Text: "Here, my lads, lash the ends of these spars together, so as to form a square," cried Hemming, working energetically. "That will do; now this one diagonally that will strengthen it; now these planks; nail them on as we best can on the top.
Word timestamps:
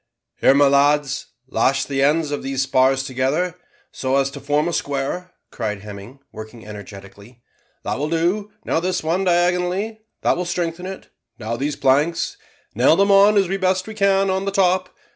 "Here, 0.37 0.55
my 0.55 0.65
lads, 0.67 1.27
lash 1.47 1.85
the 1.85 2.01
ends 2.01 2.31
of 2.31 2.41
these 2.41 2.63
spars 2.63 3.03
together, 3.03 3.53
so 3.91 4.15
as 4.17 4.31
to 4.31 4.39
form 4.39 4.67
a 4.67 4.73
square," 4.73 5.29
cried 5.51 5.81
Hemming, 5.83 6.17
working 6.31 6.65
energetically. 6.65 7.43
"That 7.83 7.99
will 7.99 8.09
do; 8.09 8.51
now 8.65 8.79
this 8.79 9.03
one 9.03 9.23
diagonally 9.25 9.99
that 10.23 10.35
will 10.35 10.45
strengthen 10.45 10.87
it; 10.87 11.11
now 11.37 11.55
these 11.55 11.75
planks; 11.75 12.35
nail 12.73 12.95
them 12.95 13.11
on 13.11 13.37
as 13.37 13.47
we 13.47 13.57
best 13.57 13.85
can 13.95 14.31
on 14.31 14.45
the 14.45 14.51
top. 14.51 14.89